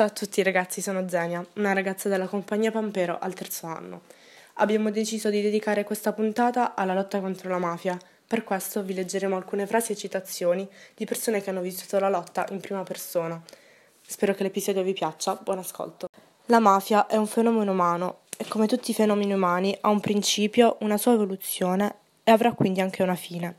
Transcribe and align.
Ciao 0.00 0.08
a 0.08 0.12
tutti 0.12 0.42
ragazzi, 0.42 0.80
sono 0.80 1.06
Zenia, 1.10 1.44
una 1.56 1.74
ragazza 1.74 2.08
della 2.08 2.26
compagnia 2.26 2.70
Pampero 2.70 3.18
al 3.20 3.34
terzo 3.34 3.66
anno. 3.66 4.00
Abbiamo 4.54 4.90
deciso 4.90 5.28
di 5.28 5.42
dedicare 5.42 5.84
questa 5.84 6.14
puntata 6.14 6.74
alla 6.74 6.94
lotta 6.94 7.20
contro 7.20 7.50
la 7.50 7.58
mafia. 7.58 7.98
Per 8.26 8.42
questo 8.42 8.82
vi 8.82 8.94
leggeremo 8.94 9.36
alcune 9.36 9.66
frasi 9.66 9.92
e 9.92 9.96
citazioni 9.96 10.66
di 10.94 11.04
persone 11.04 11.42
che 11.42 11.50
hanno 11.50 11.60
vissuto 11.60 11.98
la 11.98 12.08
lotta 12.08 12.46
in 12.48 12.60
prima 12.60 12.82
persona. 12.82 13.38
Spero 14.00 14.32
che 14.32 14.42
l'episodio 14.42 14.82
vi 14.82 14.94
piaccia, 14.94 15.34
buon 15.34 15.58
ascolto. 15.58 16.06
La 16.46 16.60
mafia 16.60 17.06
è 17.06 17.16
un 17.16 17.26
fenomeno 17.26 17.72
umano 17.72 18.20
e 18.38 18.46
come 18.48 18.66
tutti 18.66 18.92
i 18.92 18.94
fenomeni 18.94 19.34
umani 19.34 19.76
ha 19.82 19.90
un 19.90 20.00
principio, 20.00 20.78
una 20.80 20.96
sua 20.96 21.12
evoluzione 21.12 21.96
e 22.24 22.30
avrà 22.30 22.52
quindi 22.52 22.80
anche 22.80 23.02
una 23.02 23.16
fine. 23.16 23.56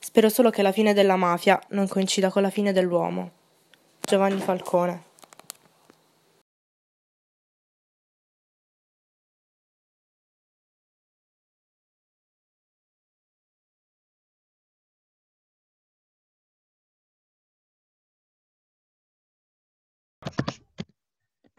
Spero 0.00 0.30
solo 0.30 0.50
che 0.50 0.62
la 0.62 0.72
fine 0.72 0.94
della 0.94 1.14
mafia 1.14 1.62
non 1.68 1.86
coincida 1.86 2.28
con 2.30 2.42
la 2.42 2.50
fine 2.50 2.72
dell'uomo. 2.72 3.30
Giovanni 4.00 4.40
Falcone. 4.40 5.05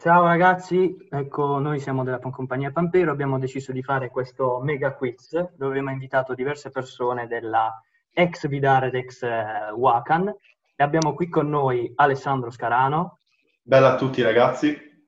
Ciao 0.00 0.26
ragazzi, 0.26 1.08
ecco 1.10 1.58
noi 1.58 1.80
siamo 1.80 2.04
della 2.04 2.20
compagnia 2.20 2.70
Pampero, 2.70 3.10
abbiamo 3.10 3.36
deciso 3.36 3.72
di 3.72 3.82
fare 3.82 4.10
questo 4.10 4.60
mega 4.60 4.94
quiz 4.94 5.32
dove 5.56 5.70
abbiamo 5.70 5.90
invitato 5.90 6.34
diverse 6.34 6.70
persone 6.70 7.26
della 7.26 7.82
ex 8.12 8.46
Vidare 8.46 8.86
ed 8.86 8.94
ex 8.94 9.24
eh, 9.24 9.72
Wakan 9.74 10.28
e 10.28 10.84
abbiamo 10.84 11.14
qui 11.14 11.28
con 11.28 11.48
noi 11.48 11.92
Alessandro 11.96 12.52
Scarano. 12.52 13.18
Bella 13.60 13.94
a 13.94 13.96
tutti 13.96 14.22
ragazzi. 14.22 15.04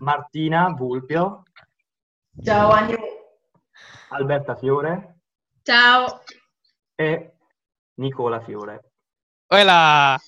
Martina 0.00 0.74
Vulpio. 0.76 1.44
Ciao 2.42 2.70
Agnew. 2.70 2.98
Alberta 4.08 4.56
Fiore. 4.56 5.20
Ciao. 5.62 6.22
E 6.96 7.36
Nicola 7.94 8.40
Fiore. 8.40 8.90
Hola. 9.46 10.18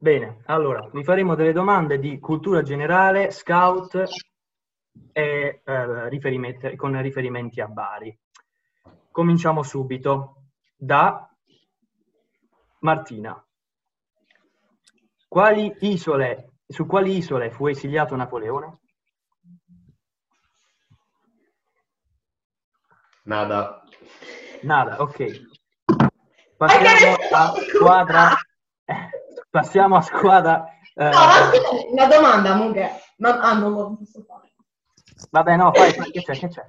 Bene, 0.00 0.42
allora 0.46 0.88
vi 0.92 1.02
faremo 1.02 1.34
delle 1.34 1.50
domande 1.52 1.98
di 1.98 2.20
cultura 2.20 2.62
generale, 2.62 3.32
scout 3.32 4.00
e 5.10 5.60
eh, 5.64 6.08
riferimenti, 6.08 6.76
con 6.76 7.02
riferimenti 7.02 7.60
a 7.60 7.66
Bari. 7.66 8.16
Cominciamo 9.10 9.64
subito 9.64 10.50
da 10.76 11.28
Martina. 12.78 13.44
Quali 15.26 15.74
isole, 15.80 16.52
su 16.68 16.86
quali 16.86 17.16
isole 17.16 17.50
fu 17.50 17.66
esiliato 17.66 18.14
Napoleone? 18.14 18.78
Nada. 23.24 23.82
Nada, 24.62 25.02
ok. 25.02 25.48
Passiamo 26.56 27.16
a 27.32 27.52
squadra. 27.68 28.28
Passiamo 29.60 29.96
a 29.96 30.00
squadra. 30.02 30.66
Eh... 30.94 31.10
No, 31.10 31.90
una 31.90 32.06
domanda, 32.06 32.54
Mughe. 32.54 32.90
Non, 33.16 33.38
ah, 33.40 33.54
non 33.54 33.72
lo 33.72 33.96
posso 33.96 34.22
fare. 34.22 34.52
Vabbè, 35.30 35.56
no, 35.56 35.72
fai, 35.72 35.92
fai 35.92 36.10
che 36.12 36.22
c'è, 36.22 36.38
che 36.38 36.48
c'è? 36.48 36.64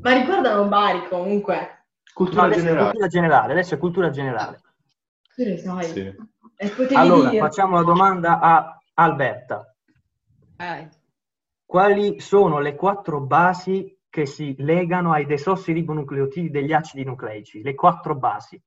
Ma 0.00 0.12
ricordano 0.12 0.68
Bari 0.68 1.08
comunque. 1.08 1.86
Cultura, 2.12 2.46
no, 2.46 2.52
generale. 2.52 2.82
cultura 2.82 3.06
generale. 3.08 3.52
Adesso 3.52 3.74
è 3.74 3.78
cultura 3.78 4.10
generale. 4.10 4.60
Tu 5.34 5.56
sai. 5.56 5.84
Sì. 5.84 6.14
Allora, 6.94 7.30
dire. 7.30 7.40
facciamo 7.40 7.76
la 7.76 7.82
domanda 7.82 8.38
a 8.38 8.78
Alberta. 8.94 9.74
Eh. 10.56 10.88
Quali 11.66 12.20
sono 12.20 12.60
le 12.60 12.76
quattro 12.76 13.20
basi 13.20 13.98
che 14.08 14.26
si 14.26 14.54
legano 14.58 15.12
ai 15.12 15.26
desossiribonucleotidi 15.26 16.50
degli 16.50 16.72
acidi 16.72 17.02
nucleici? 17.02 17.62
Le 17.62 17.74
quattro 17.74 18.14
basi. 18.14 18.62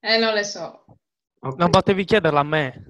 Eh, 0.00 0.18
non 0.18 0.34
le 0.34 0.44
so. 0.44 0.84
Okay. 1.40 1.58
Non 1.58 1.70
potevi 1.70 2.04
chiederla 2.04 2.40
a 2.40 2.44
me. 2.44 2.84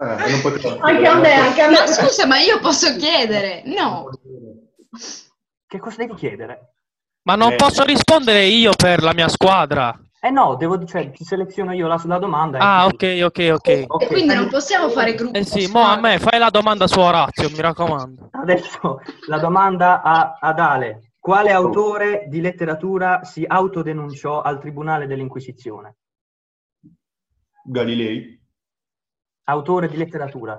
Eh, 0.00 0.40
potevo... 0.40 0.78
anche 0.80 1.06
a 1.06 1.14
me, 1.14 1.32
anche 1.32 1.62
a 1.62 1.68
me. 1.68 1.78
No, 1.78 1.86
scusa, 1.86 2.26
ma 2.26 2.38
io 2.38 2.58
posso 2.60 2.94
chiedere? 2.96 3.62
No. 3.66 4.08
Che 5.66 5.78
cosa 5.78 5.96
devi 5.96 6.14
chiedere? 6.14 6.74
Ma 7.22 7.34
non 7.34 7.52
eh. 7.52 7.56
posso 7.56 7.84
rispondere 7.84 8.44
io 8.44 8.72
per 8.76 9.02
la 9.02 9.12
mia 9.12 9.28
squadra. 9.28 9.98
Eh 10.20 10.30
no, 10.30 10.56
devo, 10.56 10.84
cioè, 10.84 11.10
ti 11.10 11.24
seleziono 11.24 11.72
io 11.72 11.86
la, 11.86 12.00
la 12.04 12.18
domanda. 12.18 12.58
Ah, 12.58 12.86
ok, 12.86 13.20
ok, 13.24 13.50
ok. 13.52 13.68
E 13.68 14.06
quindi 14.08 14.34
non 14.34 14.48
possiamo 14.48 14.88
fare 14.88 15.14
gruppo. 15.14 15.38
Eh 15.38 15.44
sì, 15.44 15.66
mo 15.70 15.82
a 15.82 15.98
me 16.00 16.18
fai 16.18 16.38
la 16.38 16.50
domanda 16.50 16.86
su 16.86 16.98
Orazio, 16.98 17.48
mi 17.50 17.60
raccomando. 17.60 18.30
Adesso 18.32 19.00
la 19.28 19.38
domanda 19.38 20.02
a, 20.02 20.38
ad 20.40 20.58
Ale. 20.58 21.12
Quale 21.20 21.52
autore 21.52 22.24
di 22.28 22.40
letteratura 22.40 23.22
si 23.22 23.44
autodenunciò 23.46 24.40
al 24.40 24.58
Tribunale 24.58 25.06
dell'Inquisizione? 25.06 25.96
Galilei. 27.70 28.40
Autore 29.44 29.88
di 29.88 29.96
letteratura. 29.98 30.58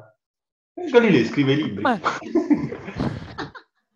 Galilei 0.74 1.26
scrive 1.26 1.56
libri. 1.56 1.84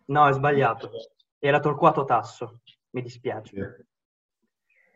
no, 0.05 0.27
è 0.27 0.33
sbagliato. 0.33 0.89
Era 1.37 1.59
Torquato 1.59 2.05
Tasso. 2.05 2.61
Mi 2.91 3.03
dispiace. 3.03 3.85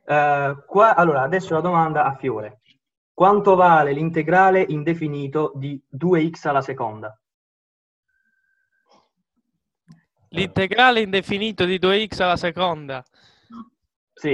Uh, 0.03 0.66
qua, 0.66 0.95
allora, 0.95 1.22
adesso 1.22 1.53
la 1.53 1.61
domanda 1.61 2.05
a 2.05 2.16
Fiore. 2.16 2.61
Quanto 3.13 3.55
vale 3.55 3.94
l'integrale 3.94 4.66
indefinito 4.67 5.51
di 5.55 5.79
2x 5.95 6.47
alla 6.47 6.61
seconda? 6.61 7.19
L'integrale 10.29 11.01
indefinito 11.01 11.66
di 11.66 11.78
2x 11.78 12.22
alla 12.22 12.35
seconda? 12.35 13.03
Sì. 14.13 14.31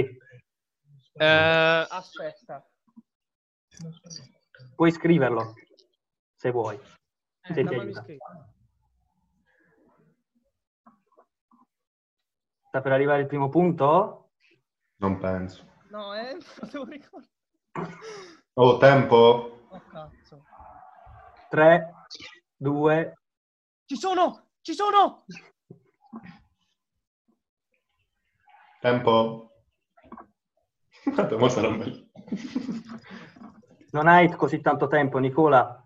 Uh, 1.12 1.86
aspetta. 1.88 2.66
Puoi 4.74 4.90
scriverlo, 4.90 5.54
se 6.36 6.50
vuoi. 6.50 6.76
Eh, 6.76 7.52
se 7.54 7.64
ti 7.64 7.74
aiuta. 7.74 8.04
Sta 12.68 12.80
per 12.80 12.92
arrivare 12.92 13.20
il 13.22 13.26
primo 13.26 13.48
punto? 13.48 14.32
Non 14.96 15.18
penso. 15.18 15.64
No, 15.90 16.14
eh, 16.14 16.36
devo 16.70 16.84
ricordare. 16.84 17.32
Oh, 18.54 18.78
tempo? 18.78 19.66
Oh, 19.68 19.82
cazzo. 19.90 20.44
3, 21.50 21.92
2... 22.56 23.18
Ci 23.84 23.96
sono! 23.96 24.48
Ci 24.60 24.74
sono! 24.74 25.24
Tempo? 28.80 29.52
Tanto 31.14 31.38
mo 31.38 31.48
sarà 31.48 31.70
meglio. 31.70 32.06
Non 33.94 34.08
hai 34.08 34.28
così 34.34 34.60
tanto 34.60 34.88
tempo, 34.88 35.18
Nicola? 35.18 35.80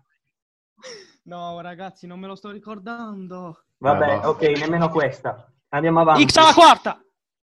No, 1.25 1.61
ragazzi, 1.61 2.07
non 2.07 2.19
me 2.19 2.25
lo 2.25 2.33
sto 2.33 2.49
ricordando. 2.49 3.65
Vabbè, 3.77 4.13
eh, 4.13 4.25
ok, 4.25 4.41
nemmeno 4.57 4.89
questa. 4.89 5.47
Andiamo 5.69 5.99
avanti. 5.99 6.27
X 6.27 6.35
alla 6.37 6.53
quarta! 6.53 6.99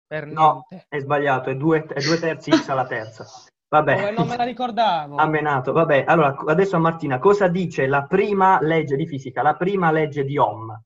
Per 0.08 0.26
no, 0.26 0.66
è 0.88 0.98
sbagliato, 0.98 1.50
è 1.50 1.56
due, 1.56 1.84
è 1.84 2.00
due 2.00 2.18
terzi 2.18 2.50
X 2.50 2.68
alla 2.68 2.86
terza. 2.86 3.24
Vabbè. 3.68 4.10
Non 4.10 4.26
me 4.26 4.36
la 4.36 4.42
ricordavo. 4.42 5.16
Ammenato. 5.16 5.72
Vabbè, 5.72 6.04
allora, 6.04 6.36
adesso 6.46 6.74
a 6.74 6.80
Martina, 6.80 7.20
cosa 7.20 7.46
dice 7.46 7.86
la 7.86 8.04
prima 8.04 8.58
legge 8.60 8.96
di 8.96 9.06
fisica, 9.06 9.42
la 9.42 9.54
prima 9.54 9.92
legge 9.92 10.24
di 10.24 10.36
Ohm? 10.36 10.82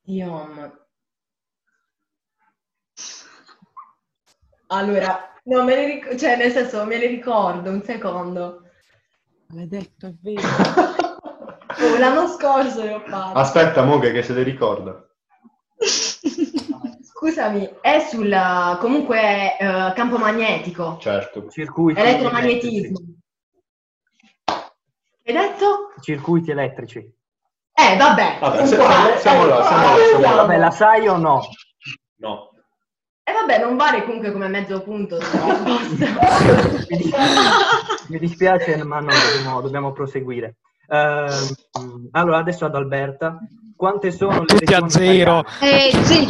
Di 0.00 0.20
Ohm. 0.20 0.82
Allora, 4.66 5.33
No, 5.46 5.62
me 5.62 5.74
le 5.74 5.86
ricordo, 5.86 6.18
cioè 6.18 6.36
nel 6.36 6.52
senso 6.52 6.84
me 6.86 6.96
le 6.96 7.06
ricordo, 7.06 7.70
un 7.70 7.82
secondo. 7.82 8.62
Maledetto, 9.48 10.06
è 10.06 10.14
vero. 10.22 10.40
oh, 11.20 11.98
l'anno 11.98 12.28
scorso 12.28 12.82
le 12.82 12.94
ho 12.94 13.00
fatte. 13.00 13.38
Aspetta, 13.38 13.82
Moghe, 13.82 14.12
che 14.12 14.22
se 14.22 14.32
le 14.32 14.42
ricorda. 14.42 15.06
Scusami, 17.02 17.76
è 17.80 18.00
sul 18.00 18.34
comunque 18.80 19.56
uh, 19.60 19.92
campo 19.92 20.16
magnetico. 20.16 20.96
Certo. 20.98 21.48
Circuiti 21.50 22.00
Elettromagnetismo. 22.00 22.98
Hai 25.26 25.32
detto? 25.32 25.92
Circuiti 26.00 26.50
elettrici. 26.50 26.98
Eh, 26.98 27.96
vabbè. 27.96 28.38
vabbè 28.40 28.66
siamo, 28.66 28.86
siamo, 28.86 28.96
là, 28.96 29.18
siamo 29.18 29.46
là, 29.46 29.64
siamo 29.64 30.20
là. 30.20 30.34
Vabbè, 30.34 30.58
la 30.58 30.70
sai 30.70 31.08
o 31.08 31.16
no? 31.16 31.42
No. 32.16 32.53
Vabbè, 33.46 33.58
non 33.58 33.76
vale 33.76 34.02
comunque 34.04 34.32
come 34.32 34.48
mezzo 34.48 34.80
punto. 34.80 35.18
Mi 38.08 38.18
dispiace, 38.18 38.82
ma 38.84 39.00
no, 39.00 39.10
dobbiamo, 39.12 39.60
dobbiamo 39.60 39.92
proseguire. 39.92 40.56
Uh, 40.86 41.28
allora, 42.12 42.38
adesso 42.38 42.64
ad 42.64 42.74
Alberta. 42.74 43.38
Quante 43.76 44.12
sono 44.12 44.40
le 44.40 44.46
Tutti 44.46 44.64
regioni 44.64 44.86
a 44.86 44.88
zero. 44.88 45.44
Eh, 45.60 45.90
sì. 46.04 46.26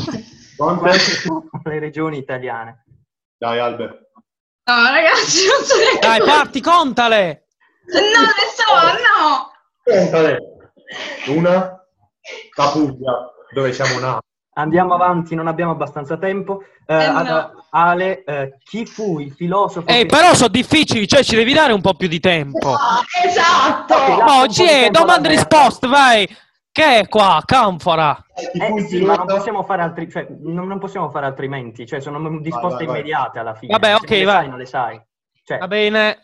Quante 0.57 0.99
sono 0.99 1.49
le 1.63 1.79
regioni 1.79 2.19
italiane? 2.19 2.85
Dai, 3.39 3.61
Albert. 3.61 4.09
No, 4.65 4.75
ragazzi, 4.75 5.47
non 5.47 5.63
so 5.63 5.77
neanche... 5.77 6.01
Dai, 6.01 6.19
parti, 6.19 6.61
contale! 6.61 7.47
No, 7.93 8.23
le 8.23 8.51
so 8.57 8.65
no! 9.05 9.53
Contale. 9.85 10.39
Una. 11.29 11.81
La 12.57 12.71
Puglia, 12.71 13.33
dove 13.53 13.73
siamo 13.73 14.01
nati. 14.01 14.33
Andiamo 14.55 14.95
avanti, 14.95 15.35
non 15.35 15.49
abbiamo 15.49 15.73
abbastanza 15.73 16.17
tempo. 16.17 16.63
Eh, 16.87 16.95
Eh, 16.95 17.09
no. 17.11 17.19
ad- 17.19 17.53
Ale, 17.71 18.23
eh, 18.25 18.57
chi 18.63 18.87
fu 18.87 19.19
il 19.19 19.33
filosofo? 19.33 19.89
Ehi, 19.89 20.03
che- 20.03 20.07
però 20.07 20.33
sono 20.35 20.49
difficili, 20.49 21.09
cioè 21.09 21.25
ci 21.25 21.35
devi 21.35 21.53
dare 21.53 21.73
un 21.73 21.81
po' 21.81 21.95
più 21.95 22.07
di 22.07 22.21
tempo. 22.21 22.73
Ah, 22.73 23.01
esatto! 23.25 23.95
Ok, 23.95 24.09
lascia 24.09 24.23
un 24.25 24.27
No, 24.39 24.47
po' 24.47 24.53
ci 24.53 24.63
di 24.63 24.69
è, 24.69 24.81
tempo 24.83 24.99
domande 25.01 25.29
e 25.29 25.31
alla 25.33 25.41
risposte, 25.41 25.87
vai. 25.89 26.37
Che 26.71 26.99
è 27.01 27.09
qua? 27.09 27.43
Canfora. 27.45 28.17
Eh 28.35 28.73
il 28.75 28.87
sì, 28.87 29.01
ma 29.05 29.15
non 29.15 29.27
possiamo 29.27 29.63
fare 29.65 29.83
altri, 29.83 30.09
cioè, 30.11 30.27
non, 30.41 30.67
non 30.69 30.79
possiamo 30.79 31.09
fare 31.11 31.27
altrimenti, 31.27 31.87
cioè 31.87 32.01
sono 32.01 32.19
risposte 32.41 32.85
vai, 32.85 32.87
vai. 32.87 32.95
immediate 32.97 33.39
alla 33.41 33.55
fine. 33.55 33.73
Vabbè, 33.73 33.95
ok, 33.95 34.11
non 34.11 34.19
le 34.19 34.25
vai. 34.25 34.35
sai, 34.35 34.49
non 34.49 34.59
le 34.59 34.67
sai. 34.67 35.01
Cioè, 35.45 35.59
Va 35.59 35.67
bene. 35.69 36.19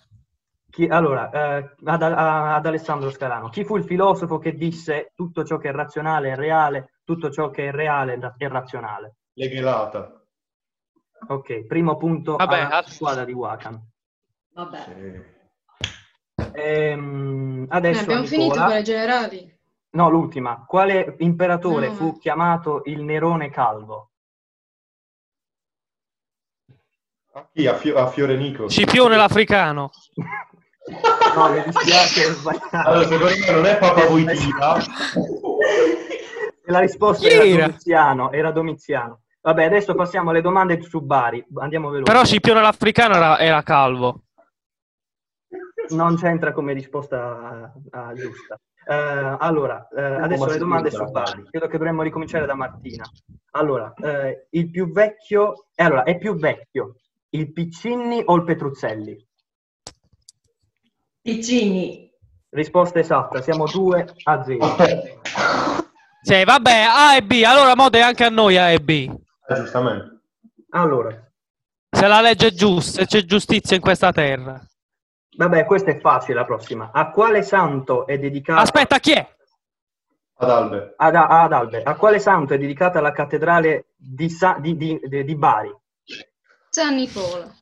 chi- 0.70 0.86
allora, 0.88 1.30
eh, 1.30 1.70
ad, 1.84 2.02
ad 2.02 2.66
Alessandro 2.66 3.10
Scalano, 3.10 3.48
chi 3.48 3.64
fu 3.64 3.76
il 3.76 3.84
filosofo 3.84 4.38
che 4.38 4.54
disse 4.56 5.12
tutto 5.16 5.44
ciò 5.44 5.56
che 5.58 5.68
è 5.68 5.72
razionale 5.72 6.30
è 6.32 6.36
reale, 6.36 6.90
tutto 7.14 7.30
ciò 7.32 7.50
che 7.50 7.68
è 7.68 7.70
reale 7.72 8.18
è 8.38 8.46
razionale? 8.48 9.16
Leghelata. 9.32 10.14
Ok, 11.28 11.66
primo 11.66 11.96
punto 11.96 12.36
Vabbè, 12.36 12.60
alla 12.60 12.76
al- 12.78 12.86
squadra 12.88 13.24
di 13.24 13.32
Wakan. 13.32 13.80
Vabbè. 14.54 14.84
Sì. 14.84 15.38
Ehm, 16.52 17.64
Eh, 17.64 17.66
adesso 17.76 18.02
abbiamo 18.02 18.22
Nicola- 18.22 18.42
finito 18.42 18.60
con 18.64 18.68
le 18.74 18.82
generali. 18.82 19.58
No, 19.92 20.08
l'ultima. 20.08 20.64
Quale 20.66 21.16
imperatore 21.18 21.88
No. 21.88 21.94
fu 21.94 22.16
chiamato 22.18 22.82
il 22.84 23.02
Nerone 23.02 23.50
Calvo? 23.50 24.10
A 27.32 27.48
chi? 27.52 27.66
A, 27.66 27.74
Fio- 27.74 27.96
a 27.98 28.06
Fiorenico. 28.06 28.68
Scipione 28.68 29.16
l'africano. 29.16 29.90
No, 31.36 31.48
mi 31.52 31.62
dispiace. 31.62 32.24
Allora, 32.72 33.06
secondo 33.06 33.26
me 33.26 33.52
non 33.52 33.64
è 33.66 33.78
Papa 33.78 34.06
La 36.70 36.78
risposta 36.78 37.26
era 37.26 37.44
era? 37.44 37.66
Domiziano, 37.66 38.30
era 38.32 38.50
Domiziano. 38.52 39.20
Vabbè, 39.42 39.64
adesso 39.64 39.94
passiamo 39.94 40.30
alle 40.30 40.40
domande 40.40 40.80
su 40.82 41.00
Bari. 41.00 41.44
Andiamo 41.56 41.90
veloci. 41.90 42.10
Però 42.10 42.24
Scipione 42.24 42.60
l'africano 42.60 43.14
era, 43.14 43.38
era 43.38 43.62
calvo. 43.62 44.22
Non 45.90 46.16
c'entra 46.16 46.52
come 46.52 46.72
risposta 46.72 47.72
ah, 47.90 48.12
giusta. 48.14 48.60
Eh, 48.86 49.36
allora, 49.38 49.88
eh, 49.88 50.02
adesso 50.02 50.46
le 50.46 50.58
domande 50.58 50.90
su? 50.90 51.04
Bari. 51.04 51.46
Credo 51.50 51.66
che 51.66 51.76
dovremmo 51.76 52.02
ricominciare 52.02 52.46
da 52.46 52.54
Martina. 52.54 53.04
Allora, 53.52 53.92
eh, 53.94 54.46
il 54.50 54.70
più 54.70 54.92
vecchio... 54.92 55.66
eh, 55.74 55.82
allora, 55.82 56.04
è 56.04 56.16
più 56.18 56.36
vecchio 56.36 56.94
il 57.30 57.52
Piccinni 57.52 58.22
o 58.24 58.34
il 58.36 58.44
Petruzzelli? 58.44 59.28
Piccini. 61.22 62.08
Risposta 62.50 62.98
esatta, 62.98 63.40
siamo 63.42 63.66
2 63.66 64.14
a 64.24 64.44
0. 64.44 65.79
Sì, 66.22 66.44
vabbè, 66.44 66.86
A 66.88 67.16
e 67.16 67.22
B. 67.22 67.42
Allora 67.46 67.74
mode 67.74 68.02
anche 68.02 68.24
a 68.24 68.28
noi 68.28 68.56
A 68.58 68.70
e 68.70 68.78
B. 68.80 68.90
Eh, 69.48 69.54
giustamente. 69.54 70.20
Allora, 70.70 71.16
Se 71.90 72.06
la 72.06 72.20
legge 72.20 72.48
è 72.48 72.50
giusta, 72.52 73.00
se 73.00 73.06
c'è 73.06 73.24
giustizia 73.24 73.74
in 73.76 73.82
questa 73.82 74.12
terra. 74.12 74.60
vabbè, 75.36 75.64
questa 75.64 75.90
è 75.90 75.98
facile 76.00 76.34
la 76.34 76.44
prossima. 76.44 76.90
A 76.92 77.10
quale 77.10 77.42
santo 77.42 78.06
è 78.06 78.18
dedicata... 78.18 78.60
Aspetta, 78.60 78.98
chi 79.00 79.12
è? 79.12 79.28
Ad 80.36 80.48
Albe. 80.50 80.94
Ad, 80.96 81.14
ad 81.16 81.52
Albert, 81.52 81.86
a 81.86 81.94
quale 81.96 82.18
santo 82.18 82.54
è 82.54 82.58
dedicata 82.58 83.00
la 83.00 83.12
cattedrale 83.12 83.86
di, 83.96 84.30
Sa- 84.30 84.56
di- 84.60 84.76
di- 84.76 85.00
di- 85.02 85.24
di 85.24 85.34
Bari? 85.36 85.74
San 86.70 86.94
Nicola. 86.94 87.52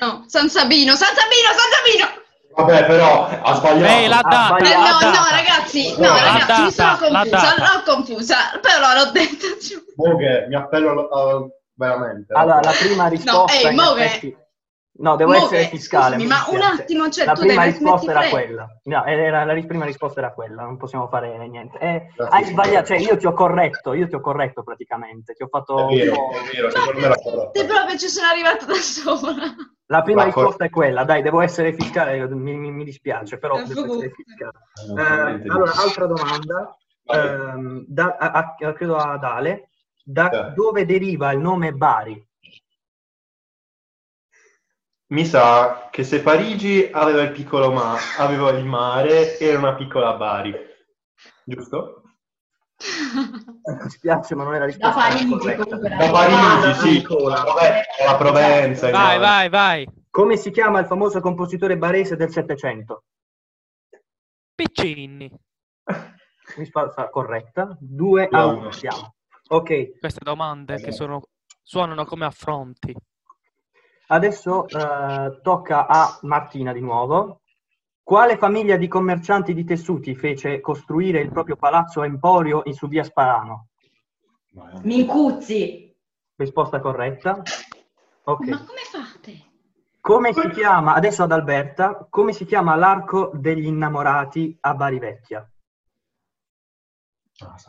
No, 0.00 0.24
San 0.26 0.48
Sabino, 0.50 0.94
San 0.96 1.14
Sabino, 1.14 1.48
San 1.54 1.70
Sabino! 1.72 2.17
Vabbè, 2.58 2.86
però 2.86 3.28
ha 3.28 3.54
sbagliato. 3.54 4.08
La 4.08 4.18
Ah, 4.18 4.48
data, 4.50 4.56
Eh, 4.58 4.74
no, 4.74 4.82
data. 4.82 5.06
no, 5.10 5.26
ragazzi, 5.30 5.94
no, 5.96 6.08
La 6.08 6.22
ragazzi, 6.24 6.62
mi 6.62 6.70
sono 6.72 6.96
confusa, 6.98 7.54
l'ho 7.56 7.82
confusa, 7.84 8.36
però 8.60 8.94
l'ho 8.94 9.10
detta. 9.12 9.46
Moghe, 9.94 10.46
mi 10.48 10.54
appello 10.56 11.08
al- 11.08 11.50
veramente. 11.74 12.32
Allora, 12.34 12.60
la 12.60 12.72
prima 12.72 13.06
risposta... 13.06 13.70
mo 13.70 13.92
che- 13.94 14.04
effetti- 14.04 14.36
No, 15.00 15.14
devo 15.14 15.30
Mo 15.30 15.36
essere 15.44 15.68
fiscale. 15.68 16.16
scusami, 16.16 16.22
mi 16.24 16.28
ma 16.28 16.44
un 16.48 16.60
attimo, 16.60 17.08
cioè, 17.08 17.24
la 17.26 17.34
tu 17.34 17.42
prima 17.42 17.62
devi 17.62 17.78
risposta 17.78 18.10
era 18.10 18.28
quella. 18.28 18.66
No, 18.82 19.04
era, 19.04 19.44
la 19.44 19.52
prima 19.64 19.84
risposta 19.84 20.18
era 20.18 20.32
quella, 20.32 20.62
non 20.62 20.76
possiamo 20.76 21.06
fare 21.06 21.46
niente. 21.46 21.78
Eh, 21.78 22.06
hai 22.28 22.44
sbagliato, 22.44 22.86
cioè 22.86 22.96
io 22.98 23.16
ti 23.16 23.26
ho 23.28 23.32
corretto, 23.32 23.92
io 23.94 24.08
ti 24.08 24.16
ho 24.16 24.20
corretto 24.20 24.64
praticamente, 24.64 25.34
ti 25.34 25.44
ho 25.44 25.48
fatto 25.48 25.86
È 25.88 25.94
vero, 25.94 26.30
è 26.32 26.50
vero, 26.52 26.68
secondo 26.72 26.98
me 27.00 27.06
l'ha 27.06 27.14
corretta. 27.22 27.50
Te 27.52 27.64
proprio 27.64 27.96
ci 27.96 28.08
sono 28.08 28.26
arrivata 28.26 28.64
da 28.64 28.74
sola. 28.74 29.36
La 29.90 30.02
prima 30.02 30.24
La 30.24 30.30
cor- 30.32 30.42
risposta 30.42 30.64
è 30.66 30.70
quella, 30.70 31.04
dai, 31.04 31.22
devo 31.22 31.40
essere 31.40 31.72
fiscale, 31.72 32.28
mi, 32.28 32.54
mi- 32.54 32.70
mi 32.70 32.84
dispiace, 32.84 33.38
però 33.38 33.58
Eh, 33.58 33.64
devo 33.64 33.94
essere 33.94 34.10
fiscale. 34.10 34.58
Eh, 35.32 35.38
di- 35.40 35.48
allora, 35.48 35.72
altra 35.72 36.06
domanda, 36.06 36.76
ehm, 37.04 37.84
da- 37.86 38.16
a- 38.18 38.54
a- 38.58 38.72
credo 38.74 38.96
ad 38.96 39.24
Ale, 39.24 39.70
da 40.04 40.28
Eh. 40.48 40.52
dove 40.54 40.84
deriva 40.84 41.32
il 41.32 41.38
nome 41.38 41.72
Bari? 41.72 42.22
Mi 45.10 45.24
sa 45.24 45.88
che 45.90 46.04
se 46.04 46.20
Parigi 46.20 46.90
aveva 46.92 47.22
il 47.22 47.32
piccolo 47.32 47.72
ma 47.72 47.96
aveva 48.18 48.50
il 48.50 48.66
mare, 48.66 49.38
era 49.38 49.56
una 49.56 49.74
piccola 49.74 50.12
Bari. 50.14 50.54
Giusto? 51.44 51.97
Mi 52.78 53.90
spiace, 53.90 54.34
ma 54.36 54.44
non 54.44 54.54
è 54.54 54.58
la 54.58 54.66
Da 54.66 54.70
risposta 54.70 55.00
Parigi 55.00 55.24
comunque. 55.24 55.56
Da 55.88 56.10
Parigi, 56.10 56.74
sì. 56.80 56.90
Nicola. 56.98 57.42
Vabbè, 57.42 57.82
la 58.06 58.16
Provenza. 58.16 58.90
Vai, 58.90 59.16
no. 59.16 59.22
vai, 59.22 59.48
vai. 59.48 59.88
Come 60.10 60.36
si 60.36 60.50
chiama 60.50 60.78
il 60.80 60.86
famoso 60.86 61.20
compositore 61.20 61.76
barese 61.76 62.16
del 62.16 62.30
Settecento? 62.30 63.04
Piccini. 64.54 65.30
Risposta 66.56 67.08
corretta. 67.10 67.76
2 67.80 68.24
a 68.24 68.28
Due 68.28 68.38
a 68.38 68.46
1 68.46 68.58
uno. 68.58 68.70
siamo. 68.70 69.14
Ok, 69.50 69.98
Queste 69.98 70.20
domande 70.22 70.76
che 70.76 70.92
sono, 70.92 71.22
suonano 71.62 72.04
come 72.04 72.26
affronti. 72.26 72.94
adesso 74.08 74.68
eh, 74.68 75.40
tocca 75.42 75.86
a 75.86 76.18
Martina 76.22 76.72
di 76.72 76.80
nuovo. 76.80 77.40
Quale 78.08 78.38
famiglia 78.38 78.78
di 78.78 78.88
commercianti 78.88 79.52
di 79.52 79.64
tessuti 79.64 80.14
fece 80.14 80.60
costruire 80.62 81.20
il 81.20 81.30
proprio 81.30 81.56
palazzo 81.56 82.02
Emporio 82.02 82.62
in 82.64 82.72
su 82.72 82.88
via 82.88 83.04
Sparano? 83.04 83.68
Mincuzzi. 84.80 85.94
Risposta 86.36 86.80
corretta. 86.80 87.42
Ok. 88.22 88.46
Ma 88.46 88.64
come 88.64 88.80
fate? 88.90 89.44
Come 90.00 90.32
si 90.32 90.48
chiama, 90.48 90.94
adesso 90.94 91.22
ad 91.22 91.32
Alberta, 91.32 92.06
come 92.08 92.32
si 92.32 92.46
chiama 92.46 92.76
l'arco 92.76 93.30
degli 93.34 93.66
innamorati 93.66 94.56
a 94.58 94.72
Bari 94.72 94.98
Vecchia? 94.98 95.46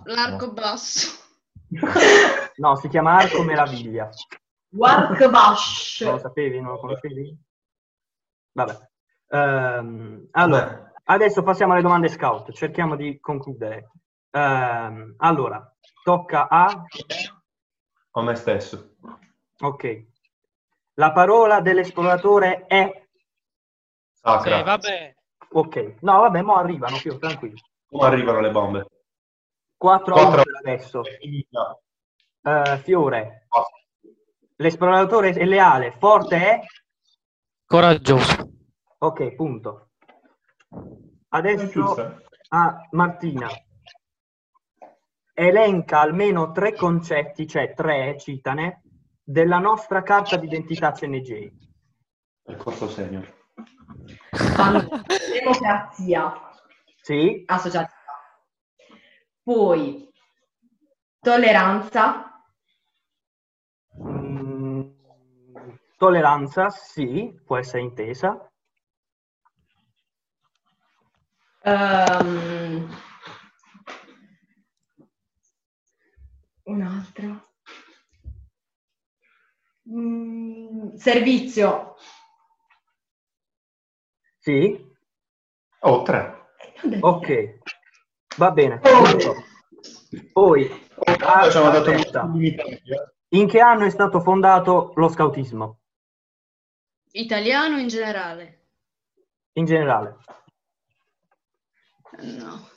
L'arco 0.05 0.53
basso. 0.53 1.22
No, 2.55 2.77
si 2.77 2.88
chiama 2.88 3.17
Arco 3.17 3.43
Meraviglia. 3.43 4.10
Warkbash. 4.69 6.00
Non 6.00 6.13
lo 6.13 6.19
sapevi? 6.19 6.62
Non 6.62 6.72
lo 6.72 6.79
conoscevi? 6.79 7.38
Vabbè. 8.53 8.88
Ehm, 9.30 10.28
allora, 10.32 10.92
adesso 11.04 11.44
passiamo 11.44 11.74
alle 11.74 11.82
domande 11.82 12.08
scout. 12.08 12.52
Cerchiamo 12.52 12.96
di 12.96 13.20
concludere. 13.20 13.92
Ehm, 14.32 15.16
allora, 15.18 15.76
tocca 16.04 16.48
a... 16.48 16.84
A 18.12 18.22
me 18.22 18.36
stesso. 18.36 18.96
Ok. 19.60 20.06
La 20.96 21.12
parola 21.12 21.62
dell'esploratore 21.62 22.66
è... 22.66 23.08
Sacra. 24.12 24.58
Sì, 24.58 24.64
vabbè. 24.64 25.16
Ok. 25.52 25.96
No, 26.02 26.20
vabbè, 26.22 26.42
mo 26.42 26.56
arrivano, 26.56 26.98
più 26.98 27.18
tranquilli. 27.18 27.62
Come 27.88 28.06
arrivano 28.06 28.40
le 28.40 28.52
bombe? 28.52 28.88
4 29.78 30.14
a 30.14 30.20
1 30.20 30.28
Quattro. 30.28 30.44
per 30.44 30.56
adesso. 30.58 31.02
Eh, 32.42 32.78
Fiore. 32.84 33.48
L'esploratore 34.56 35.30
è 35.30 35.46
leale, 35.46 35.96
forte 35.98 36.36
è... 36.36 36.60
Coraggioso. 37.66 38.59
Ok, 39.01 39.34
punto. 39.36 39.91
Adesso 41.29 42.20
a 42.50 42.88
Martina. 42.91 43.48
Elenca 45.34 46.01
almeno 46.01 46.51
tre 46.51 46.75
concetti, 46.75 47.48
cioè 47.48 47.74
tre, 47.74 48.18
citane, 48.20 48.82
della 49.24 49.60
nostra 49.60 50.03
carta 50.03 50.36
d'identità 50.36 50.91
CNG. 50.91 51.53
Il 52.48 52.58
corso 52.58 52.89
senior. 52.89 53.25
Allora, 54.58 55.01
democrazia. 55.32 56.34
Sì, 57.01 57.44
Associativa. 57.46 57.96
Poi 59.41 60.10
tolleranza. 61.22 62.44
mm, 64.03 64.89
tolleranza, 65.96 66.70
sì, 66.70 67.34
può 67.46 67.58
essere 67.58 67.84
intesa. 67.84 68.50
Ehm, 71.63 72.89
un'altra. 76.63 77.48
Mm, 79.89 80.96
servizio. 80.96 81.96
Sì, 84.39 84.88
Oh, 85.82 86.04
tre. 86.04 86.48
Ok, 87.00 87.60
va 88.38 88.51
bene. 88.51 88.82
Poi, 90.34 90.88
Ah, 91.22 91.48
dato 91.72 91.92
in 93.30 93.48
che 93.48 93.60
anno 93.60 93.86
è 93.86 93.89
stato 93.89 94.20
fondato 94.20 94.92
lo 94.96 95.08
scautismo? 95.08 95.80
Italiano 97.12 97.78
in 97.78 97.88
generale? 97.88 98.68
In 99.54 99.66
generale. 99.66 100.18
No. 102.18 102.68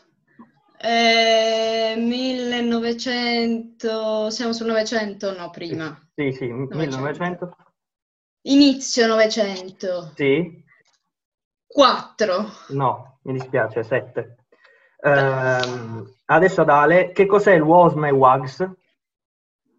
Eh, 0.79 1.95
1900, 1.97 4.31
siamo 4.31 4.53
sul 4.53 4.67
900? 4.67 5.37
No, 5.37 5.51
prima. 5.51 5.99
Sì, 6.15 6.31
sì, 6.33 6.47
1900. 6.47 7.57
Inizio 8.43 9.07
900. 9.07 10.13
Sì, 10.17 10.63
4. 11.67 12.47
no, 12.71 13.19
mi 13.23 13.33
dispiace, 13.35 13.85
7. 13.85 14.37
adesso 16.25 16.61
ad 16.61 16.69
Ale, 16.69 17.13
che 17.13 17.27
cos'è 17.27 17.55
il 17.55 17.63
WOSM 17.63 18.05
e 18.07 18.11
WAGS? 18.11 18.71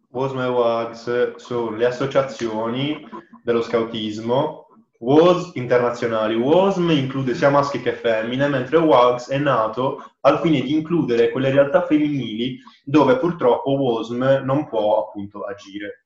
WOSM 0.10 0.39
e 0.39 0.48
WAGS 0.48 1.36
sono 1.36 1.72
le 1.72 1.86
associazioni 1.86 3.05
dello 3.43 3.62
scautismo. 3.62 4.67
WOS 5.03 5.51
internazionali. 5.55 6.33
WOSM 6.36 6.89
include 6.91 7.36
sia 7.36 7.50
maschi 7.50 7.81
che 7.81 7.91
femmine, 7.91 8.48
mentre 8.48 8.77
WAGS 8.77 9.29
è 9.29 9.38
nato 9.38 10.13
al 10.22 10.39
fine 10.39 10.62
di 10.62 10.74
includere 10.74 11.29
quelle 11.29 11.51
realtà 11.51 11.86
femminili 11.86 12.57
dove 12.86 13.17
purtroppo 13.17 13.72
WOSM 13.72 14.41
non 14.43 14.67
può 14.67 15.05
appunto 15.05 15.41
agire. 15.41 16.05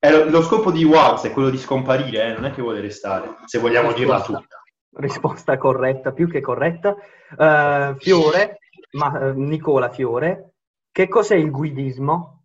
E 0.00 0.10
lo, 0.10 0.28
lo 0.28 0.42
scopo 0.42 0.72
di 0.72 0.84
WAGS 0.84 1.26
è 1.26 1.30
quello 1.30 1.48
di 1.48 1.58
scomparire, 1.58 2.24
eh, 2.24 2.32
non 2.32 2.46
è 2.46 2.50
che 2.52 2.60
vuole 2.60 2.80
restare, 2.80 3.36
se 3.44 3.58
vogliamo 3.60 3.92
dirla 3.92 4.16
Risposta. 4.16 4.40
tutta. 4.40 4.62
Risposta 4.98 5.58
corretta, 5.58 6.12
più 6.12 6.28
che 6.28 6.40
corretta. 6.40 6.96
Eh, 7.38 7.94
Fiore, 7.98 8.58
ma, 8.92 9.28
eh, 9.28 9.32
Nicola 9.34 9.90
Fiore, 9.90 10.54
che 10.90 11.06
cos'è 11.06 11.36
il 11.36 11.50
guidismo? 11.52 12.42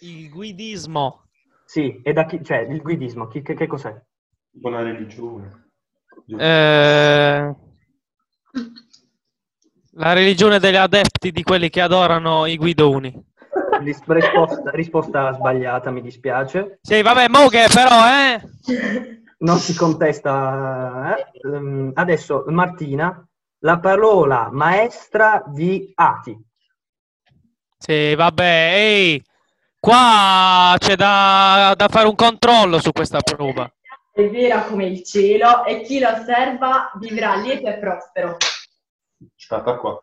Il 0.00 0.28
guidismo. 0.28 1.23
Sì, 1.74 2.00
e 2.04 2.12
da 2.12 2.24
chi, 2.24 2.40
cioè 2.44 2.58
il 2.58 2.80
guidismo, 2.82 3.26
chi- 3.26 3.42
che, 3.42 3.54
che 3.54 3.66
cos'è? 3.66 4.00
Buona 4.48 4.80
religione. 4.82 5.70
Eh, 6.28 7.54
la 9.94 10.12
religione 10.12 10.60
degli 10.60 10.76
adepti 10.76 11.32
di 11.32 11.42
quelli 11.42 11.70
che 11.70 11.80
adorano 11.80 12.46
i 12.46 12.56
guidoni. 12.56 13.12
Ris- 13.80 14.04
Risposta, 14.06 14.70
risposta 14.70 15.32
sbagliata, 15.32 15.90
mi 15.90 16.00
dispiace. 16.00 16.78
Sì, 16.80 17.02
vabbè, 17.02 17.26
mo 17.26 17.48
che 17.48 17.66
però, 17.74 18.06
eh? 18.06 18.40
Non 19.38 19.58
si 19.58 19.74
contesta. 19.74 21.16
eh. 21.16 21.40
Ehm, 21.42 21.90
adesso, 21.94 22.44
Martina, 22.50 23.26
la 23.64 23.80
parola 23.80 24.48
maestra 24.52 25.42
di 25.48 25.90
Ati. 25.92 26.38
Sì, 27.76 28.14
vabbè, 28.14 28.70
ehi, 28.76 29.24
qua 29.84 30.74
c'è 30.78 30.96
da, 30.96 31.74
da 31.76 31.88
fare 31.88 32.08
un 32.08 32.14
controllo 32.14 32.80
su 32.80 32.90
questa 32.92 33.20
prova. 33.20 33.70
È 34.10 34.30
vera 34.30 34.62
come 34.62 34.86
il 34.86 35.04
cielo 35.04 35.64
e 35.64 35.82
chi 35.82 35.98
lo 35.98 36.08
osserva 36.08 36.90
vivrà 36.94 37.34
lieto 37.34 37.66
e 37.66 37.78
prospero. 37.78 38.36
Aspetta 39.36 39.76
qua. 39.76 40.00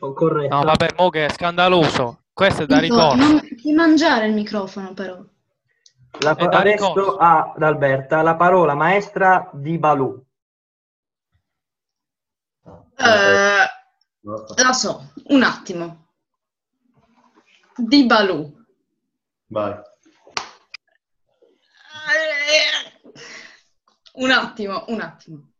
Oh, 0.00 0.12
Corretto. 0.12 0.54
No, 0.54 0.62
vabbè, 0.62 0.88
mo 0.96 1.08
che 1.08 1.26
è 1.26 1.30
scandaloso. 1.30 2.24
Questo 2.34 2.64
è 2.64 2.66
da 2.66 2.78
ricordo. 2.78 3.14
non 3.14 3.40
ti 3.56 3.72
mangiare 3.72 4.26
il 4.26 4.34
microfono 4.34 4.92
però. 4.92 5.18
La- 6.20 6.34
da 6.34 6.48
adesso 6.48 7.16
ad 7.16 7.62
Alberta 7.62 8.20
la 8.20 8.36
parola 8.36 8.74
maestra 8.74 9.48
di 9.54 9.78
Balù. 9.78 10.22
Eh, 12.96 13.66
la 14.62 14.72
so, 14.72 15.12
un 15.28 15.42
attimo. 15.42 16.01
Di 17.76 18.04
Balù. 18.04 18.50
Vai. 19.46 19.80
Un 24.14 24.30
attimo, 24.30 24.84
un 24.88 25.00
attimo. 25.00 25.52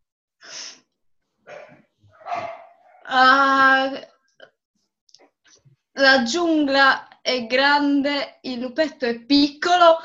Ah, 3.04 3.90
la 5.92 6.22
giungla 6.22 7.20
è 7.20 7.46
grande, 7.46 8.38
il 8.42 8.60
lupetto 8.60 9.06
è 9.06 9.18
piccolo. 9.20 9.98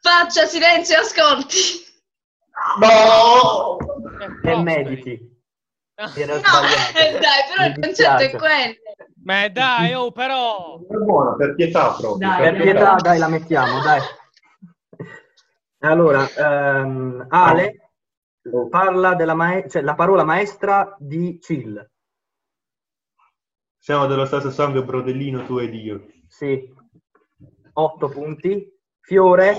Faccia 0.00 0.46
silenzio 0.46 0.96
e 0.96 0.98
ascolti. 1.00 1.56
No! 2.80 3.76
E 4.42 4.56
mediti. 4.62 5.28
No, 5.96 6.06
eh, 6.14 7.18
dai, 7.18 7.44
però 7.48 7.66
il 7.66 7.78
concetto 7.78 8.22
è 8.22 8.30
quello. 8.30 8.89
Ma 9.22 9.48
dai, 9.48 9.92
oh, 9.94 10.10
però. 10.12 10.78
È 10.78 10.94
buona, 10.94 11.34
per 11.36 11.54
pietà 11.54 11.92
proprio. 11.92 12.16
Dai, 12.16 12.40
Per 12.52 12.62
pietà, 12.62 12.94
dai, 12.96 13.18
la 13.18 13.28
mettiamo, 13.28 13.80
dai. 13.80 14.00
Allora, 15.80 16.26
ehm, 16.28 17.26
Ale 17.28 17.92
parla 18.68 19.14
della 19.14 19.34
mae- 19.34 19.68
cioè, 19.68 19.82
la 19.82 19.94
parola 19.94 20.24
maestra 20.24 20.94
di 20.98 21.38
Chill. 21.38 21.88
Siamo 23.78 24.06
dello 24.06 24.26
stesso 24.26 24.50
sangue, 24.50 24.84
brodellino, 24.84 25.44
tu 25.44 25.58
ed 25.58 25.74
io. 25.74 26.06
Sì, 26.26 26.72
otto 27.72 28.08
punti. 28.08 28.78
Fiore, 29.00 29.56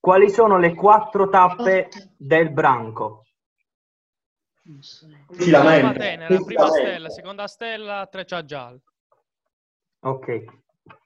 quali 0.00 0.30
sono 0.30 0.58
le 0.58 0.74
quattro 0.74 1.28
tappe 1.28 1.88
del 2.16 2.50
branco? 2.50 3.23
Si 4.64 5.50
lamenta. 5.50 5.90
Prima 5.90 5.92
tenera, 5.92 6.42
prima 6.42 6.68
stella, 6.70 7.10
seconda 7.10 7.46
stella, 7.46 8.08
treccia 8.10 8.44
gialla. 8.44 8.78
Ok. 10.00 10.44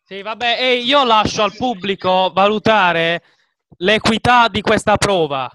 Sì, 0.04 0.22
vabbè, 0.22 0.58
e 0.60 0.74
io 0.76 1.04
lascio 1.04 1.42
al 1.42 1.54
pubblico 1.56 2.30
valutare 2.32 3.22
l'equità 3.78 4.48
di 4.48 4.60
questa 4.60 4.96
prova. 4.96 5.50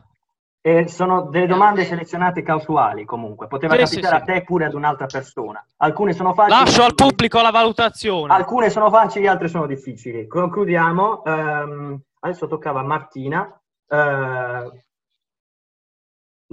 E 0.65 0.87
sono 0.87 1.23
delle 1.23 1.47
domande 1.47 1.83
selezionate 1.85 2.41
casuali 2.41 3.03
comunque, 3.03 3.47
poteva 3.47 3.73
Sì, 3.85 3.95
capitare 3.95 4.15
sì. 4.15 4.21
a 4.21 4.33
te 4.33 4.43
pure 4.43 4.65
ad 4.65 4.73
un'altra 4.73 5.07
persona. 5.07 5.65
Alcune 5.77 6.13
sono 6.13 6.33
facili. 6.33 6.57
Lascio 6.57 6.83
al 6.83 6.95
pubblico 6.95 7.41
la 7.41 7.51
valutazione. 7.51 8.33
Alcune 8.33 8.69
sono 8.69 8.89
facili, 8.89 9.27
altre 9.27 9.47
sono 9.47 9.65
difficili. 9.65 10.27
Concludiamo. 10.27 11.23
ehm, 11.25 12.01
adesso 12.19 12.47
toccava 12.47 12.79
a 12.81 12.83
Martina. 12.83 13.61
Eh, 13.87 14.83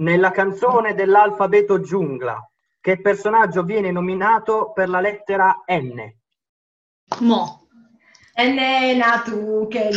nella 0.01 0.31
canzone 0.31 0.93
dell'alfabeto 0.93 1.79
giungla, 1.79 2.37
che 2.79 2.99
personaggio 2.99 3.63
viene 3.63 3.91
nominato 3.91 4.71
per 4.73 4.89
la 4.89 4.99
lettera 4.99 5.63
N? 5.67 6.13
Mo. 7.19 7.59
E 8.33 8.47
nena 8.47 9.21
tu 9.23 9.67
che 9.67 9.89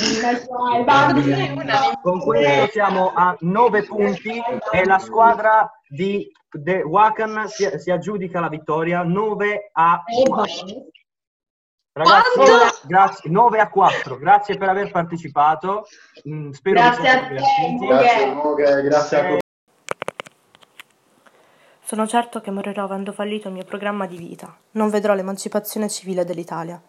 Con 2.03 2.21
questo 2.21 2.67
siamo 2.73 3.13
a 3.15 3.37
9 3.39 3.85
punti 3.85 4.43
e 4.73 4.85
la 4.85 4.99
squadra 4.99 5.71
di 5.89 6.31
The 6.51 6.83
Wakan 6.83 7.49
si, 7.49 7.71
si 7.79 7.91
aggiudica 7.91 8.41
la 8.41 8.49
vittoria 8.49 9.03
9 9.03 9.71
a 9.73 10.03
4. 10.05 10.67
Ragazzi, 11.97 12.35
Quanto? 12.35 12.79
grazie, 12.89 13.31
9 13.31 13.61
a 13.61 13.69
4. 13.69 14.19
Grazie 14.19 14.57
per 14.57 14.69
aver 14.69 14.91
partecipato. 14.91 15.87
Mm, 16.29 16.51
spero 16.51 16.81
Grazie 16.81 17.09
a 17.09 17.27
te. 17.29 17.35
Grazie, 17.87 18.83
grazie 18.83 19.17
a 19.17 19.29
Eh, 19.29 19.39
Sono 21.87 22.07
certo 22.07 22.41
che 22.41 22.51
morirò 22.51 22.85
avendo 22.85 23.13
fallito 23.13 23.49
il 23.49 23.55
mio 23.55 23.65
programma 23.65 24.07
di 24.07 24.17
vita. 24.17 24.57
Non 24.71 24.89
vedrò 24.89 25.13
l'emancipazione 25.13 25.91
civile 25.91 26.25
dell'Italia. 26.25 26.81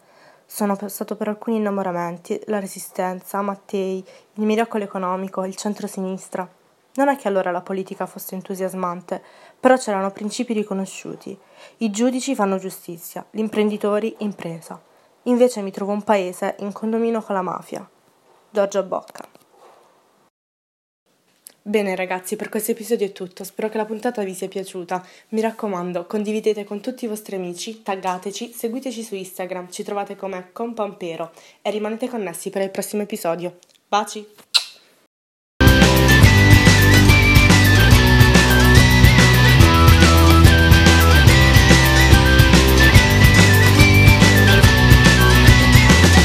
Sono 0.45 0.77
passato 0.77 1.17
per 1.17 1.27
alcuni 1.27 1.57
innamoramenti, 1.57 2.39
la 2.45 2.61
resistenza, 2.61 3.41
Mattei, 3.41 4.01
il 4.35 4.45
miracolo 4.45 4.85
economico, 4.85 5.43
il 5.43 5.57
centro-sinistra. 5.57 6.49
Non 6.93 7.09
è 7.09 7.17
che 7.17 7.27
allora 7.27 7.51
la 7.51 7.59
politica 7.59 8.05
fosse 8.05 8.35
entusiasmante, 8.35 9.21
però 9.59 9.75
c'erano 9.75 10.11
principi 10.11 10.53
riconosciuti. 10.53 11.37
I 11.79 11.91
giudici 11.91 12.33
fanno 12.33 12.57
giustizia, 12.57 13.25
gli 13.31 13.39
imprenditori 13.39 14.15
impresa. 14.19 14.81
Invece 15.23 15.61
mi 15.61 15.71
trovo 15.71 15.91
un 15.91 16.03
paese 16.03 16.55
in 16.59 16.71
condominio 16.71 17.21
con 17.21 17.35
la 17.35 17.41
mafia. 17.41 17.85
Giorgia 18.49 18.81
Bocca. 18.81 19.44
Bene 21.67 21.95
ragazzi, 21.95 22.36
per 22.36 22.50
questo 22.50 22.74
episodio 22.74 23.07
è 23.07 23.12
tutto, 23.12 23.43
spero 23.43 23.69
che 23.69 23.77
la 23.77 23.86
puntata 23.86 24.24
vi 24.24 24.36
sia 24.36 24.48
piaciuta. 24.48 25.03
Mi 25.29 25.41
raccomando, 25.41 26.05
condividete 26.05 26.63
con 26.63 26.79
tutti 26.79 27.05
i 27.05 27.07
vostri 27.07 27.38
amici, 27.38 27.81
taggateci, 27.81 28.53
seguiteci 28.53 29.01
su 29.01 29.15
Instagram, 29.15 29.72
ci 29.72 29.81
trovate 29.81 30.15
come 30.15 30.50
Compampero 30.51 31.31
e 31.63 31.72
rimanete 31.72 32.07
connessi 32.07 32.51
per 32.51 32.62
il 32.62 32.69
prossimo 32.69 33.01
episodio. 33.01 33.57
Baci! 33.88 34.27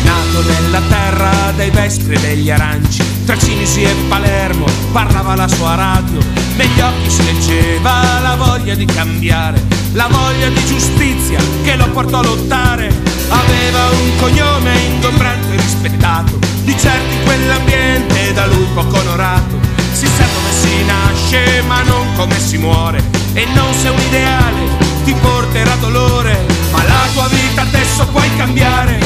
Nato 0.04 0.42
nella 0.46 0.82
terra 0.86 1.52
dei 1.52 1.70
vespri 1.70 2.14
e 2.16 2.20
degli 2.20 2.50
aranci, 2.50 3.09
tra 3.30 3.38
Cinisi 3.38 3.82
e 3.82 3.94
Palermo 4.08 4.64
parlava 4.90 5.36
la 5.36 5.46
sua 5.46 5.76
radio, 5.76 6.18
negli 6.56 6.80
occhi 6.80 7.10
si 7.10 7.24
leggeva 7.24 8.18
la 8.20 8.34
voglia 8.34 8.74
di 8.74 8.84
cambiare, 8.84 9.62
la 9.92 10.08
voglia 10.08 10.48
di 10.48 10.64
giustizia 10.66 11.38
che 11.62 11.76
lo 11.76 11.88
portò 11.90 12.18
a 12.18 12.22
lottare. 12.24 12.88
Aveva 13.28 13.88
un 13.90 14.16
cognome 14.18 14.76
ingombrante 14.80 15.54
e 15.54 15.60
rispettato, 15.60 16.38
di 16.64 16.72
in 16.72 17.22
quell'ambiente 17.24 18.32
da 18.32 18.46
lui 18.46 18.66
poco 18.74 18.98
onorato. 18.98 19.60
Si 19.92 20.06
sa 20.06 20.24
come 20.34 20.50
si 20.50 20.84
nasce 20.84 21.62
ma 21.68 21.82
non 21.82 22.12
come 22.16 22.36
si 22.36 22.58
muore, 22.58 23.00
e 23.34 23.46
non 23.54 23.72
se 23.74 23.90
un 23.90 24.00
ideale 24.08 24.60
ti 25.04 25.14
porterà 25.14 25.76
dolore, 25.76 26.46
ma 26.72 26.82
la 26.82 27.06
tua 27.12 27.28
vita 27.28 27.62
adesso 27.62 28.08
puoi 28.08 28.28
cambiare, 28.36 28.98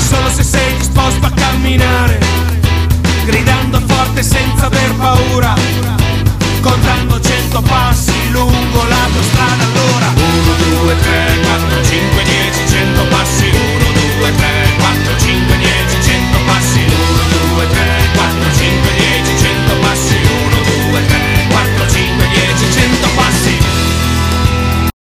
solo 0.00 0.28
se 0.30 0.42
sei 0.42 0.76
disposto 0.78 1.24
a 1.26 1.30
camminare 1.30 2.43
gridando 3.24 3.80
forte 3.86 4.22
senza 4.22 4.66
aver 4.66 4.92
paura, 4.94 5.54
contando 6.60 7.20
cento 7.20 7.62
passi 7.62 8.12
lungo 8.30 8.84
la 8.88 9.08
tua 9.12 9.22
strada 9.22 9.64
allora. 9.64 10.12
1, 10.14 10.82
2, 10.84 11.00
3, 11.00 11.40
4, 11.42 11.84
5, 11.84 12.24
10, 12.24 12.68
100 12.68 13.04
passi, 13.08 13.44
1, 13.44 13.92
2, 14.18 14.34
3, 14.36 14.46
4, 14.78 15.18
5, 15.18 15.56
10, 15.58 16.02
100 16.02 16.38
passi. 16.46 16.93